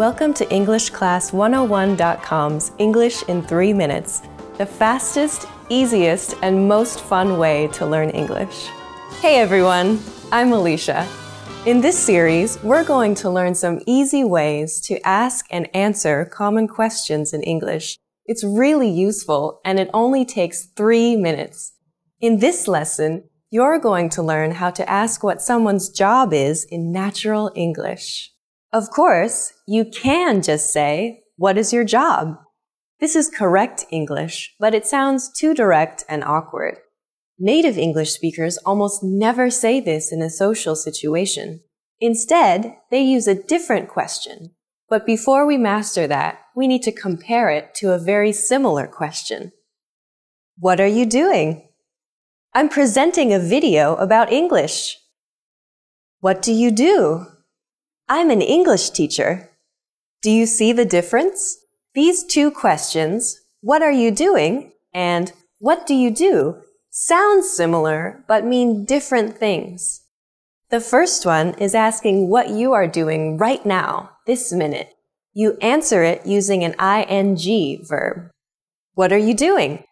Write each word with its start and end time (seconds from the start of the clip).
Welcome 0.00 0.32
to 0.34 0.44
EnglishClass101.com's 0.46 2.72
English 2.78 3.22
in 3.24 3.42
3 3.42 3.74
Minutes, 3.74 4.22
the 4.56 4.64
fastest, 4.64 5.44
easiest, 5.68 6.36
and 6.40 6.66
most 6.66 7.02
fun 7.02 7.36
way 7.36 7.68
to 7.74 7.84
learn 7.84 8.08
English. 8.08 8.70
Hey 9.20 9.40
everyone, 9.40 10.00
I'm 10.32 10.54
Alicia. 10.54 11.06
In 11.66 11.82
this 11.82 11.98
series, 11.98 12.58
we're 12.62 12.82
going 12.82 13.14
to 13.16 13.28
learn 13.28 13.54
some 13.54 13.80
easy 13.86 14.24
ways 14.24 14.80
to 14.86 15.06
ask 15.06 15.44
and 15.50 15.68
answer 15.76 16.24
common 16.24 16.66
questions 16.66 17.34
in 17.34 17.42
English. 17.42 17.98
It's 18.24 18.42
really 18.42 18.88
useful 18.88 19.60
and 19.66 19.78
it 19.78 19.90
only 19.92 20.24
takes 20.24 20.64
three 20.64 21.14
minutes. 21.14 21.74
In 22.22 22.38
this 22.38 22.66
lesson, 22.66 23.24
you're 23.50 23.78
going 23.78 24.08
to 24.16 24.22
learn 24.22 24.52
how 24.52 24.70
to 24.70 24.88
ask 24.88 25.22
what 25.22 25.42
someone's 25.42 25.90
job 25.90 26.32
is 26.32 26.64
in 26.64 26.90
natural 26.90 27.52
English. 27.54 28.32
Of 28.72 28.90
course, 28.90 29.52
you 29.66 29.84
can 29.84 30.42
just 30.42 30.72
say, 30.72 31.24
What 31.36 31.58
is 31.58 31.72
your 31.72 31.84
job? 31.84 32.36
This 33.00 33.16
is 33.16 33.28
correct 33.28 33.84
English, 33.90 34.54
but 34.60 34.74
it 34.74 34.86
sounds 34.86 35.32
too 35.32 35.54
direct 35.54 36.04
and 36.08 36.22
awkward. 36.22 36.76
Native 37.38 37.78
English 37.78 38.12
speakers 38.12 38.58
almost 38.58 39.02
never 39.02 39.50
say 39.50 39.80
this 39.80 40.12
in 40.12 40.22
a 40.22 40.30
social 40.30 40.76
situation. 40.76 41.60
Instead, 41.98 42.76
they 42.90 43.00
use 43.00 43.26
a 43.26 43.42
different 43.42 43.88
question. 43.88 44.50
But 44.88 45.06
before 45.06 45.46
we 45.46 45.56
master 45.56 46.06
that, 46.06 46.38
we 46.54 46.68
need 46.68 46.82
to 46.82 46.92
compare 46.92 47.50
it 47.50 47.74
to 47.76 47.92
a 47.92 47.98
very 47.98 48.32
similar 48.32 48.86
question. 48.86 49.52
What 50.58 50.80
are 50.80 50.86
you 50.86 51.06
doing? 51.06 51.68
I'm 52.54 52.68
presenting 52.68 53.32
a 53.32 53.38
video 53.38 53.96
about 53.96 54.32
English. 54.32 54.98
What 56.20 56.42
do 56.42 56.52
you 56.52 56.70
do? 56.70 57.26
I'm 58.10 58.30
an 58.30 58.42
English 58.42 58.90
teacher. 58.90 59.48
Do 60.20 60.30
you 60.30 60.44
see 60.44 60.72
the 60.72 60.84
difference? 60.84 61.56
These 61.94 62.24
two 62.24 62.50
questions, 62.50 63.40
what 63.62 63.80
are 63.82 63.92
you 63.92 64.10
doing? 64.10 64.72
And 64.92 65.32
what 65.60 65.86
do 65.86 65.94
you 65.94 66.10
do? 66.10 66.56
sound 66.90 67.44
similar, 67.44 68.24
but 68.26 68.44
mean 68.44 68.84
different 68.84 69.38
things. 69.38 70.02
The 70.70 70.80
first 70.80 71.24
one 71.24 71.54
is 71.54 71.74
asking 71.74 72.28
what 72.28 72.50
you 72.50 72.72
are 72.72 72.86
doing 72.86 73.38
right 73.38 73.64
now, 73.64 74.10
this 74.26 74.52
minute. 74.52 74.92
You 75.32 75.56
answer 75.60 76.02
it 76.02 76.26
using 76.26 76.64
an 76.64 76.74
ing 76.80 77.84
verb. 77.84 78.30
What 78.94 79.12
are 79.12 79.18
you 79.18 79.34
doing? 79.34 79.84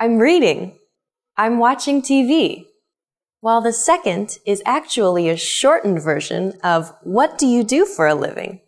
I'm 0.00 0.18
reading. 0.18 0.78
I'm 1.36 1.58
watching 1.58 2.02
TV. 2.02 2.66
While 3.46 3.60
the 3.60 3.72
second 3.72 4.38
is 4.44 4.60
actually 4.66 5.28
a 5.28 5.36
shortened 5.36 6.02
version 6.02 6.54
of 6.64 6.92
what 7.04 7.38
do 7.38 7.46
you 7.46 7.62
do 7.62 7.86
for 7.86 8.08
a 8.08 8.14
living? 8.16 8.60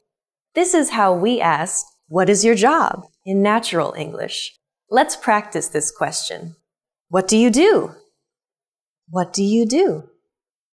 This 0.54 0.72
is 0.72 0.90
how 0.90 1.14
we 1.14 1.40
ask, 1.40 1.84
what 2.06 2.30
is 2.30 2.44
your 2.44 2.54
job 2.54 3.04
in 3.24 3.42
natural 3.42 3.92
English? 3.98 4.56
Let's 4.88 5.16
practice 5.16 5.66
this 5.66 5.90
question. 5.90 6.54
What 7.08 7.26
do 7.26 7.36
you 7.36 7.50
do? 7.50 7.96
What 9.10 9.32
do 9.32 9.42
you 9.42 9.66
do? 9.66 10.04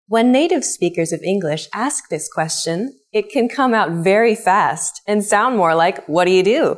When 0.07 0.31
native 0.31 0.63
speakers 0.63 1.11
of 1.11 1.23
English 1.23 1.67
ask 1.73 2.07
this 2.09 2.31
question, 2.31 2.99
it 3.11 3.31
can 3.31 3.49
come 3.49 3.73
out 3.73 3.89
very 3.89 4.35
fast 4.35 5.01
and 5.07 5.23
sound 5.23 5.57
more 5.57 5.73
like, 5.73 6.05
what 6.07 6.25
do 6.25 6.31
you 6.31 6.43
do? 6.43 6.77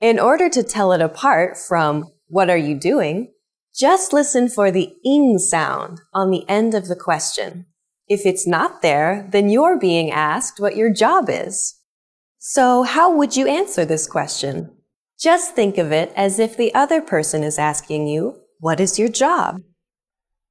In 0.00 0.18
order 0.18 0.48
to 0.48 0.64
tell 0.64 0.90
it 0.90 1.00
apart 1.00 1.56
from, 1.56 2.10
what 2.26 2.50
are 2.50 2.56
you 2.56 2.74
doing? 2.74 3.28
Just 3.74 4.12
listen 4.12 4.48
for 4.48 4.70
the 4.70 4.94
ing 5.04 5.38
sound 5.38 6.02
on 6.12 6.30
the 6.30 6.48
end 6.48 6.74
of 6.74 6.88
the 6.88 6.96
question. 6.96 7.66
If 8.06 8.26
it's 8.26 8.46
not 8.46 8.82
there, 8.82 9.28
then 9.32 9.48
you're 9.48 9.78
being 9.78 10.10
asked 10.10 10.60
what 10.60 10.76
your 10.76 10.92
job 10.92 11.26
is. 11.28 11.78
So 12.38 12.82
how 12.82 13.14
would 13.16 13.36
you 13.36 13.46
answer 13.46 13.84
this 13.84 14.06
question? 14.06 14.76
Just 15.18 15.54
think 15.54 15.78
of 15.78 15.92
it 15.92 16.12
as 16.16 16.38
if 16.38 16.56
the 16.56 16.74
other 16.74 17.00
person 17.00 17.42
is 17.42 17.58
asking 17.58 18.08
you, 18.08 18.40
what 18.58 18.80
is 18.80 18.98
your 18.98 19.08
job? 19.08 19.56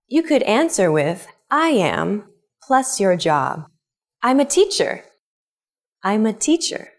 You 0.07 0.23
could 0.23 0.43
answer 0.43 0.91
with, 0.91 1.27
I 1.49 1.67
am, 1.67 2.27
plus 2.63 2.99
your 2.99 3.15
job. 3.15 3.65
I'm 4.23 4.39
a 4.39 4.45
teacher. 4.45 5.03
I'm 6.03 6.25
a 6.25 6.33
teacher. 6.33 6.89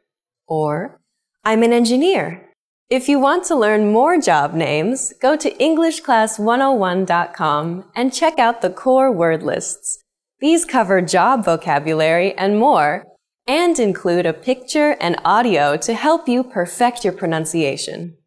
Or, 0.46 1.00
I'm 1.44 1.62
an 1.62 1.72
engineer. 1.72 2.51
If 2.92 3.08
you 3.08 3.16
want 3.18 3.44
to 3.44 3.56
learn 3.56 3.90
more 3.90 4.20
job 4.20 4.52
names, 4.52 5.14
go 5.18 5.34
to 5.34 5.50
EnglishClass101.com 5.50 7.84
and 7.96 8.12
check 8.12 8.38
out 8.38 8.60
the 8.60 8.68
core 8.68 9.10
word 9.10 9.42
lists. 9.42 10.04
These 10.40 10.66
cover 10.66 11.00
job 11.00 11.42
vocabulary 11.42 12.36
and 12.36 12.58
more, 12.58 13.06
and 13.46 13.78
include 13.78 14.26
a 14.26 14.34
picture 14.34 14.98
and 15.00 15.18
audio 15.24 15.78
to 15.78 15.94
help 15.94 16.28
you 16.28 16.44
perfect 16.44 17.02
your 17.02 17.14
pronunciation. 17.14 18.18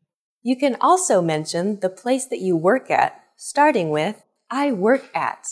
You 0.41 0.55
can 0.55 0.77
also 0.81 1.21
mention 1.21 1.81
the 1.81 1.89
place 1.89 2.25
that 2.25 2.41
you 2.41 2.57
work 2.57 2.89
at, 2.89 3.21
starting 3.37 3.91
with 3.91 4.23
I 4.49 4.71
work 4.71 5.15
at. 5.15 5.45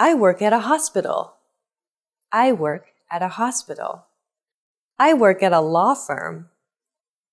I 0.00 0.14
work 0.14 0.42
at 0.42 0.52
a 0.52 0.62
hospital. 0.62 1.34
I 2.32 2.50
work 2.50 2.86
at 3.08 3.22
a 3.22 3.28
hospital. 3.28 4.06
I 4.98 5.14
work 5.14 5.44
at 5.44 5.52
a 5.52 5.60
law 5.60 5.94
firm. 5.94 6.49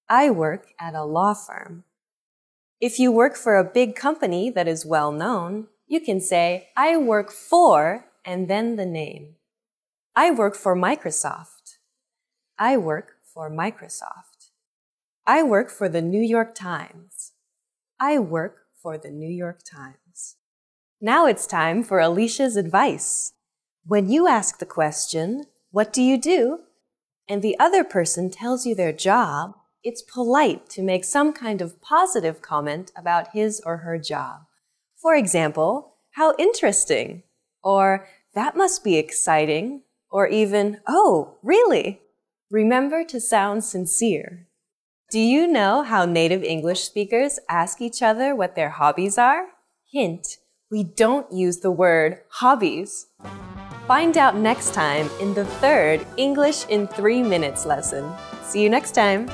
I 0.10 0.30
work 0.30 0.68
at 0.80 0.96
a 0.96 1.04
law 1.04 1.34
firm. 1.34 1.84
If 2.80 3.00
you 3.00 3.12
work 3.12 3.36
for 3.36 3.58
a 3.58 3.64
big 3.64 3.96
company 3.96 4.50
that 4.52 4.68
is 4.68 4.86
well 4.86 5.12
known, 5.12 5.68
you 5.88 6.00
can 6.00 6.22
say, 6.22 6.70
I 6.78 6.98
work 6.98 7.32
for, 7.32 8.06
and 8.26 8.48
then 8.48 8.76
the 8.76 8.86
name. 8.86 9.36
I 10.16 10.32
work 10.32 10.56
for 10.56 10.76
Microsoft. 10.76 11.78
I 12.58 12.78
work 12.78 13.18
for 13.34 13.50
Microsoft. 13.52 14.52
I 15.26 15.44
work 15.44 15.70
for 15.70 15.90
the 15.90 16.02
New 16.02 16.22
York 16.22 16.56
Times. 16.56 17.34
I 18.00 18.18
work 18.20 18.68
for 18.82 18.98
the 18.98 19.12
New 19.12 19.30
York 19.30 19.60
Times. 19.64 20.38
Now 21.02 21.26
it's 21.26 21.46
time 21.46 21.84
for 21.84 22.00
Alicia's 22.00 22.56
advice. 22.56 23.34
When 23.86 24.10
you 24.10 24.28
ask 24.28 24.60
the 24.60 24.66
question, 24.66 25.46
What 25.72 25.92
do 25.92 26.02
you 26.02 26.18
do? 26.20 26.60
and 27.30 27.42
the 27.42 27.60
other 27.60 27.84
person 27.84 28.30
tells 28.30 28.66
you 28.66 28.74
their 28.74 28.94
job, 28.94 29.57
it's 29.88 30.02
polite 30.02 30.68
to 30.68 30.82
make 30.82 31.06
some 31.06 31.32
kind 31.32 31.62
of 31.62 31.82
positive 31.82 32.42
comment 32.42 32.92
about 32.98 33.32
his 33.32 33.62
or 33.66 33.78
her 33.78 33.98
job. 33.98 34.42
For 34.98 35.16
example, 35.16 35.94
how 36.12 36.34
interesting, 36.38 37.24
or 37.64 38.06
that 38.36 38.58
must 38.58 38.84
be 38.84 38.98
exciting, 38.98 39.84
or 40.12 40.28
even, 40.28 40.82
oh, 40.90 41.38
really? 41.42 42.02
Remember 42.52 43.06
to 43.06 43.22
sound 43.22 43.64
sincere. 43.64 44.48
Do 45.10 45.22
you 45.22 45.48
know 45.48 45.84
how 45.84 46.04
native 46.04 46.44
English 46.44 46.84
speakers 46.84 47.40
ask 47.48 47.80
each 47.80 48.02
other 48.02 48.36
what 48.36 48.56
their 48.56 48.72
hobbies 48.72 49.18
are? 49.18 49.46
Hint, 49.90 50.36
we 50.70 50.84
don't 50.84 51.32
use 51.32 51.60
the 51.62 51.72
word 51.72 52.20
hobbies. 52.28 53.08
Find 53.88 54.18
out 54.18 54.36
next 54.36 54.74
time 54.74 55.10
in 55.22 55.34
the 55.34 55.46
third 55.46 56.06
English 56.18 56.66
in 56.68 56.88
3 56.90 57.24
Minutes 57.24 57.66
lesson. 57.66 58.12
See 58.44 58.62
you 58.62 58.70
next 58.70 58.92
time. 58.92 59.30